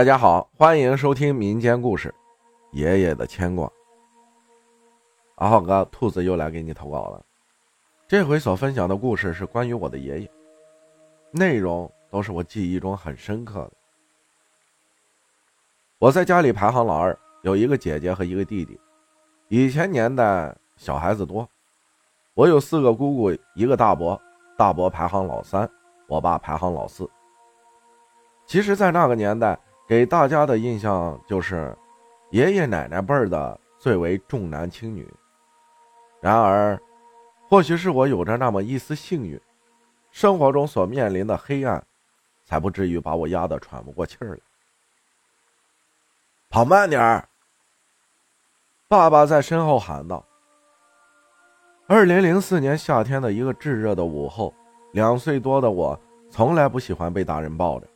[0.00, 2.08] 大家好，欢迎收听民间故事
[2.72, 3.66] 《爷爷的牵挂》。
[5.34, 7.22] 阿浩哥，兔子又来给你投稿了。
[8.08, 10.30] 这回所分享的故事是关于我的爷爷，
[11.32, 13.72] 内容都是我记忆中很深刻的。
[15.98, 18.80] 我在家里排行老二，有一个姐姐和一个弟弟。
[19.48, 21.46] 以前年代小孩子多，
[22.32, 24.18] 我有四个姑姑，一个大伯，
[24.56, 25.70] 大伯排行老三，
[26.08, 27.06] 我爸排行老四。
[28.46, 29.60] 其实，在那个年代。
[29.90, 31.76] 给大家的印象就是，
[32.30, 35.04] 爷爷奶奶辈儿的最为重男轻女。
[36.20, 36.80] 然而，
[37.48, 39.40] 或许是我有着那么一丝幸运，
[40.12, 41.84] 生活中所面临的黑暗，
[42.44, 44.40] 才不至于把我压得喘不过气儿来。
[46.50, 47.28] 跑慢点儿！
[48.86, 50.24] 爸爸在身后喊道。
[51.88, 54.54] 二零零四年夏天的一个炙热的午后，
[54.92, 56.00] 两岁多的我
[56.30, 57.88] 从来不喜欢被大人抱着。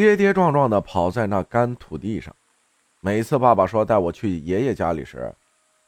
[0.00, 2.34] 跌跌撞撞的跑在那干土地上，
[3.00, 5.30] 每次爸爸说带我去爷爷家里时，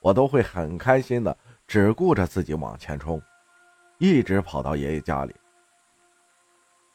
[0.01, 1.35] 我都会很开心的，
[1.67, 3.19] 只顾着自己往前冲，
[3.97, 5.35] 一直跑到爷爷家里。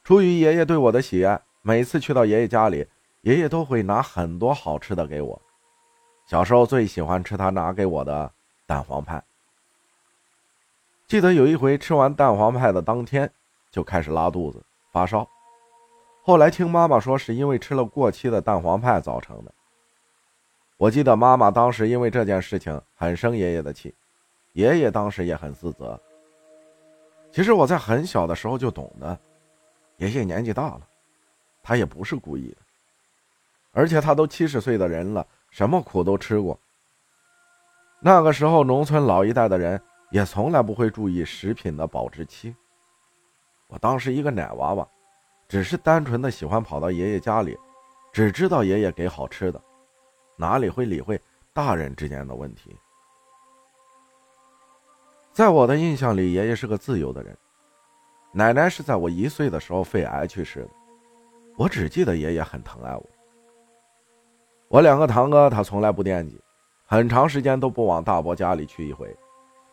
[0.03, 2.87] 出于爷爷对我的喜爱，每次去到爷爷家里，
[3.21, 5.41] 爷爷都会拿很多好吃的给我。
[6.27, 8.31] 小时候最喜欢吃他拿给我的
[8.67, 9.19] 蛋黄派。
[11.07, 13.27] 记得有一回吃完蛋黄派的当天，
[13.71, 15.27] 就开始拉肚子、发烧。
[16.27, 19.53] 后来听妈妈说，是因为吃了过期的蛋黄派造成的。
[20.75, 23.95] 我记得妈妈当时因为这件事情很生爷爷的气，
[24.51, 25.97] 爷爷当时也很自责。
[27.31, 29.17] 其实我在很小的时候就懂得，
[29.99, 30.81] 爷爷年纪大了，
[31.63, 32.57] 他也不是故意的，
[33.71, 36.59] 而且他都七十岁的人了，什么苦都吃过。
[38.01, 39.81] 那个时候，农村老一代的人
[40.11, 42.53] 也从来不会注意食品的保质期。
[43.67, 44.85] 我当时一个奶娃娃。
[45.47, 47.57] 只是单纯的喜欢跑到爷爷家里，
[48.11, 49.61] 只知道爷爷给好吃的，
[50.35, 51.19] 哪里会理会
[51.53, 52.75] 大人之间的问题？
[55.31, 57.37] 在我的印象里，爷爷是个自由的人。
[58.33, 60.69] 奶奶是在我一岁的时候肺癌去世的，
[61.57, 63.05] 我只记得爷爷很疼爱我。
[64.67, 66.39] 我两个堂哥他从来不惦记，
[66.85, 69.15] 很长时间都不往大伯家里去一回，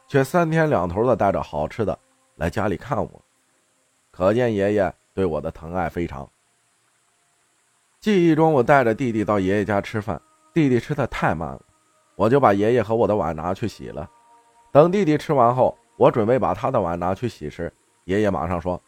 [0.07, 1.99] 却三天两头的带着好吃的
[2.37, 3.23] 来家里看我，
[4.13, 4.95] 可见爷爷。
[5.15, 6.29] 对我的疼爱非常。
[8.01, 10.21] 记忆中，我带着弟弟到爷爷家吃饭，
[10.53, 11.63] 弟弟吃的太慢了，
[12.17, 14.11] 我就把爷爷和我的碗拿去洗了。
[14.73, 17.73] 等弟弟吃完后，我准备把他的碗拿去洗时，
[18.05, 18.79] 爷爷马上说：“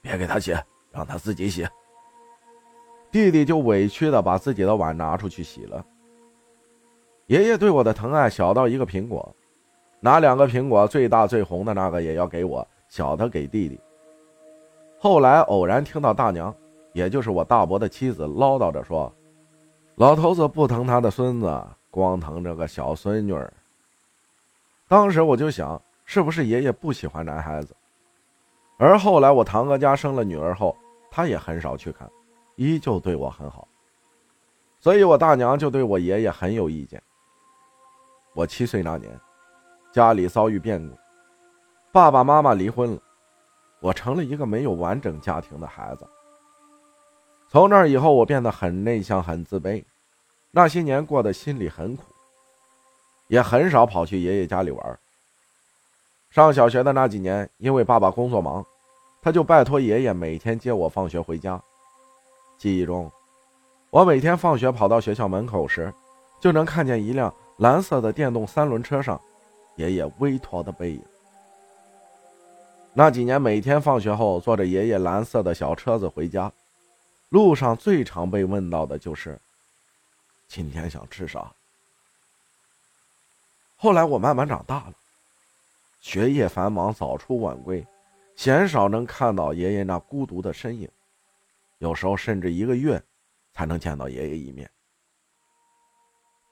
[0.00, 0.56] 别给他洗，
[0.90, 1.68] 让他自己洗。”
[3.12, 5.84] 弟弟就委屈的把自己的碗拿出去洗了。
[7.26, 9.34] 爷爷对我的疼爱小到一个苹果，
[10.00, 13.78] 拿两个苹果，最大最红的那个也要给我，小的给弟弟。
[14.98, 16.54] 后来偶然听到大娘，
[16.92, 19.12] 也就是我大伯的妻子唠叨着说
[19.94, 23.52] ：“老头子不疼他的孙子，光疼这个小孙女儿。”
[24.88, 27.76] 当时我就想，是不是爷爷不喜欢男孩子？
[28.76, 30.76] 而后来我堂哥家生了女儿后，
[31.10, 32.10] 他也很少去看，
[32.56, 33.68] 依旧对我很好。
[34.80, 37.02] 所以我大娘就对我爷爷很有意见。
[38.34, 39.12] 我七岁那年，
[39.92, 40.96] 家里遭遇变故，
[41.92, 43.02] 爸爸妈妈离婚了。
[43.80, 46.06] 我成了一个没有完整家庭的孩子。
[47.48, 49.82] 从那以后，我变得很内向、很自卑。
[50.50, 52.02] 那些年过得心里很苦，
[53.28, 54.98] 也很少跑去爷爷家里玩。
[56.30, 58.64] 上小学的那几年，因为爸爸工作忙，
[59.22, 61.60] 他就拜托爷爷每天接我放学回家。
[62.58, 63.10] 记忆中，
[63.90, 65.92] 我每天放学跑到学校门口时，
[66.40, 69.18] 就能看见一辆蓝色的电动三轮车上
[69.76, 71.02] 爷爷微驼的背影。
[72.98, 76.50] 那几年，每天放学后坐着爷爷蓝色的小车子回家，
[77.28, 79.38] 路上最常被问到的就是
[80.48, 81.48] ：“今天想吃啥？”
[83.78, 84.94] 后来我慢慢长大了，
[86.00, 87.86] 学业繁忙，早出晚归，
[88.34, 90.90] 鲜少能看到爷爷那孤独的身影，
[91.78, 93.00] 有时候甚至一个月
[93.54, 94.68] 才能见到爷爷一面。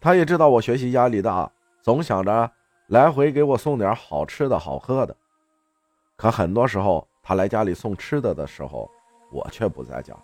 [0.00, 1.50] 他也知道我学习压力大，
[1.82, 2.52] 总想着
[2.86, 5.16] 来回给我送点好吃的好喝的。
[6.16, 8.90] 可很多时候，他来家里送吃的的时候，
[9.30, 10.16] 我却不在家。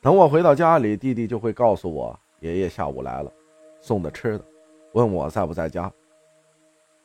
[0.00, 3.32] 等我回到家里，弟弟就会告诉我，爷爷下午来了，
[3.80, 4.44] 送的吃的，
[4.92, 5.90] 问我在不在家。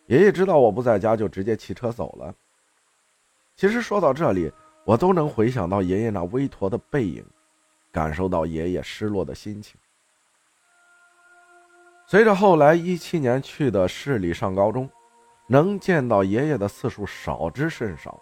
[0.07, 2.35] 爷爷知道我不在家，就直接骑车走了。
[3.55, 4.51] 其实说到这里，
[4.83, 7.25] 我都能回想到爷爷那微驼的背影，
[7.93, 9.79] 感受到爷爷失落的心情。
[12.07, 14.89] 随着后来一七年去的市里上高中。
[15.47, 18.21] 能见到爷爷的次数少之甚少，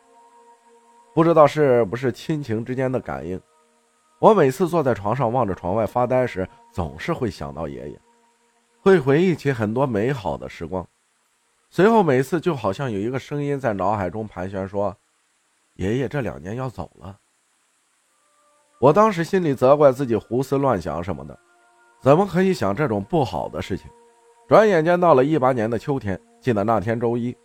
[1.13, 3.39] 不知道是不是亲情之间的感应。
[4.19, 7.99] 我每次坐在床上望着窗外发呆时，总是会想到爷爷，
[8.81, 10.87] 会回忆起很多美好的时光。
[11.69, 14.95] 随后每次就好像有一个声音在脑海中盘旋，说
[15.75, 17.19] ：“爷爷这两年要走了。”
[18.79, 21.37] 我当时心里责怪自己胡思乱想什么的，
[22.01, 23.89] 怎么可以想这种不好的事情？
[24.47, 27.35] 转眼间到了一八年的秋天，记得那天周一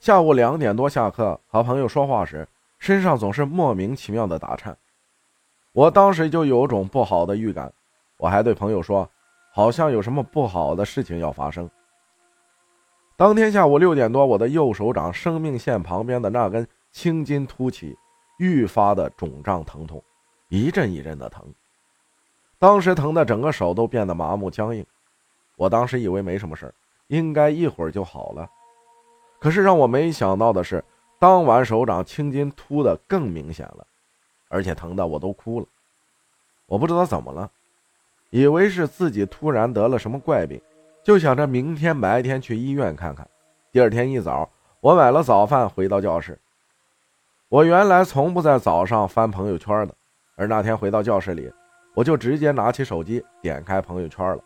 [0.00, 2.46] 下午两点多下课，和朋友说话时，
[2.78, 4.76] 身上总是莫名其妙的打颤。
[5.72, 7.72] 我当时就有种不好的预感，
[8.18, 9.10] 我还对朋友说，
[9.50, 11.70] 好像有什么不好的事情要发生。
[13.16, 17.96] 当天下午六点多，我的右手掌生命线旁边的那根青筋突起，
[18.38, 20.04] 愈发的肿胀疼痛，
[20.50, 21.42] 一阵一阵的疼。
[22.58, 24.84] 当时疼的整个手都变得麻木僵硬。
[25.56, 26.74] 我当时以为没什么事儿
[27.10, 28.48] 应该一会儿就好了。
[29.38, 30.82] 可是让我没想到的是，
[31.18, 33.86] 当晚手掌青筋突的更明显了。
[34.48, 35.66] 而且疼的我都哭了，
[36.66, 37.48] 我不知道怎么了，
[38.30, 40.60] 以为是自己突然得了什么怪病，
[41.04, 43.28] 就想着明天白天去医院看看。
[43.70, 46.36] 第二天一早，我买了早饭回到教室。
[47.48, 49.94] 我原来从不在早上翻朋友圈的，
[50.36, 51.52] 而那天回到教室里，
[51.94, 54.42] 我就直接拿起手机点开朋友圈了。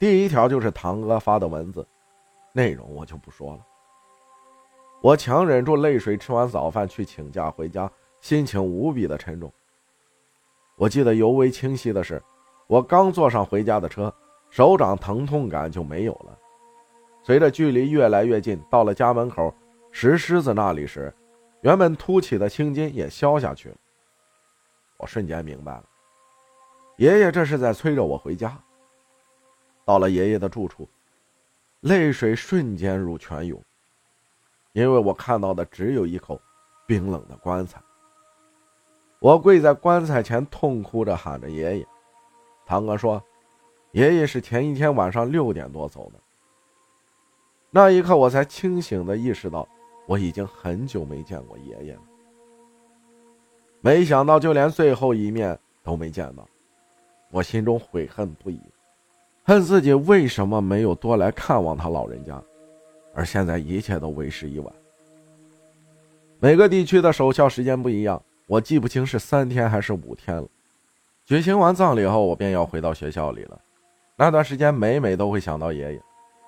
[0.00, 1.86] 第一条就是堂哥发的文字，
[2.54, 3.66] 内容我就不说了。
[5.02, 7.88] 我强忍住泪水，吃完早饭去请假回家。
[8.22, 9.52] 心情无比的沉重。
[10.76, 12.22] 我记得尤为清晰的是，
[12.66, 14.12] 我刚坐上回家的车，
[14.48, 16.38] 手掌疼痛感就没有了。
[17.22, 19.54] 随着距离越来越近，到了家门口
[19.90, 21.14] 石狮子那里时，
[21.60, 23.76] 原本凸起的青筋也消下去了。
[24.96, 25.84] 我瞬间明白了，
[26.96, 28.58] 爷爷这是在催着我回家。
[29.90, 30.88] 到了爷爷的住处，
[31.80, 33.60] 泪水瞬间如泉涌，
[34.72, 36.40] 因为我看到的只有一口
[36.86, 37.82] 冰冷的棺材。
[39.18, 41.86] 我跪在棺材前，痛哭着喊着“爷爷”。
[42.64, 43.20] 堂哥说
[43.90, 46.20] ：“爷爷是前一天晚上六点多走的。”
[47.68, 49.66] 那一刻，我才清醒的意识到，
[50.06, 52.02] 我已经很久没见过爷爷了。
[53.80, 56.48] 没想到，就连最后一面都没见到，
[57.32, 58.60] 我心中悔恨不已，
[59.50, 62.40] 恨自己为什么没有多来看望他老人家，
[63.12, 64.72] 而现在一切都为时已晚。
[66.38, 68.22] 每个地区的守孝时间不一样。
[68.46, 70.46] 我记不清是三天还是五天了。
[71.24, 73.60] 举行完葬礼后，我便要回到学校里了。
[74.14, 76.00] 那段时间，每每都会想到爷爷，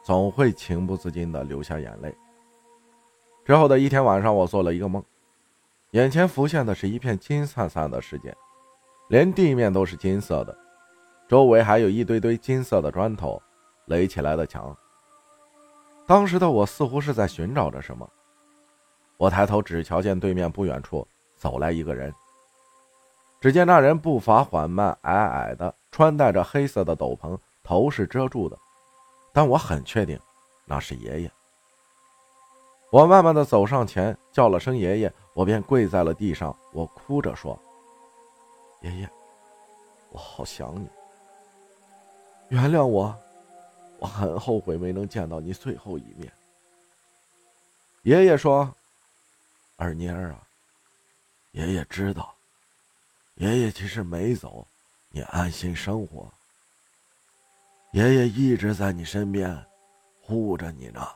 [0.05, 2.15] 总会情不自禁地流下眼泪。
[3.45, 5.03] 之后的一天晚上，我做了一个梦，
[5.91, 8.33] 眼前浮现的是一片金灿灿的世界，
[9.09, 10.57] 连地面都是金色的，
[11.33, 13.41] 周围还有一堆堆金色的砖头
[13.87, 14.77] 垒起来的墙。
[16.07, 18.07] 当时的我似乎是在寻找着什么。
[19.17, 21.09] 我抬头只瞧见对面不远处。
[21.39, 22.13] 走来一个人。
[23.41, 27.35] 只见那人步伐缓慢，矮矮的，穿戴着黑色的斗篷，
[27.65, 28.59] 头是遮住的，
[29.33, 30.21] 但我很确定，
[30.67, 31.33] 那是爷爷。
[32.91, 37.59] 我慢慢的走上前，叫了声“爷爷”，我便跪在了地上，我哭着说
[38.83, 39.11] ：“爷爷，
[40.11, 40.87] 我好想你，
[42.53, 43.19] 原谅我，
[43.99, 46.31] 我很后悔没能见到你最后一面。”
[48.05, 48.71] 爷爷说
[49.77, 50.47] ：“二妮儿啊。”
[51.53, 52.35] 爷爷知道，
[53.37, 54.67] 爷爷其实没走，
[55.09, 56.31] 你安心生活。
[57.93, 59.65] 爷爷一直在你身边，
[60.21, 61.09] 护着你呢。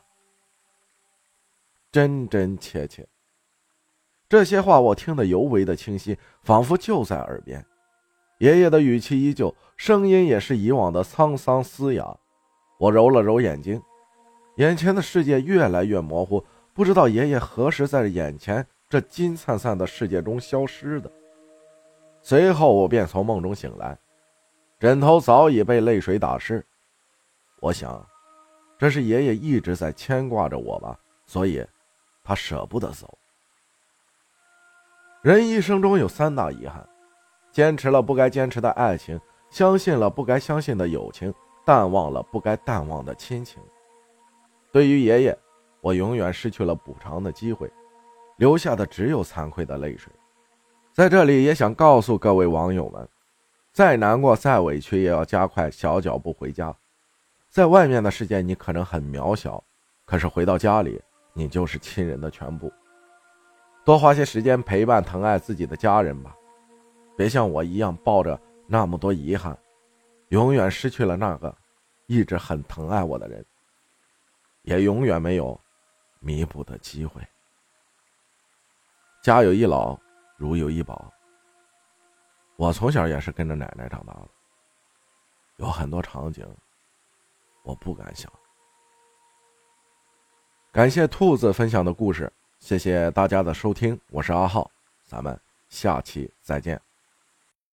[1.93, 3.07] 真真切切，
[4.27, 7.63] 这些话我听得尤为的清晰，仿佛就在耳边。
[8.39, 12.17] 爷爷的语气依旧，声音也是以往的沧桑嘶哑。
[12.79, 13.83] 我揉了揉眼睛，
[14.57, 18.67] 眼前的世界越来越模糊，不知道爷爷何时在眼前。
[18.89, 21.11] 这金灿灿的世界中消失的。
[22.23, 23.99] 随后，我便从梦中醒来，
[24.79, 26.65] 枕头早已被泪水打湿。
[27.61, 28.07] 我想，
[28.79, 31.67] 这是爷爷一直在牵挂着我吧，所以，
[32.23, 33.19] 他舍不得走。
[35.23, 36.89] 人一生中有三大遗憾：
[37.57, 41.33] 坚持了不该坚持的爱情，相信了不该相信的友情，
[41.65, 43.63] 淡忘了不该淡忘的亲情。
[44.71, 45.39] 对于爷爷，
[45.81, 47.73] 我永远失去了补偿的机会。
[48.37, 50.13] 留下的只有惭愧的泪水，
[50.93, 53.09] 在这里也想告诉各位网友们：
[53.73, 56.77] 再难过、再委屈，也要加快小脚步回家。
[57.49, 59.65] 在外面的世界，你可能很渺小，
[60.05, 61.01] 可是回到家里，
[61.33, 62.71] 你就是亲人的全部。
[63.83, 66.36] 多花些时间陪伴、疼爱自己的家人吧，
[67.17, 69.59] 别像我一样抱着那么多遗憾，
[70.29, 71.57] 永远失去了那个
[72.07, 73.45] 一直很疼爱我的人，
[74.63, 75.59] 也永远没有
[76.21, 77.21] 弥补的机会。
[79.23, 79.99] 家有一老，
[80.37, 81.13] 如有一宝。
[82.57, 84.29] 我从小也是跟着奶奶长大的，
[85.57, 86.47] 有很多场景
[87.63, 88.33] 我不敢想。
[90.73, 94.71] 感谢兔子分享的故事，谢谢大家的收听，我是阿浩，
[95.05, 96.86] 咱们下期再见。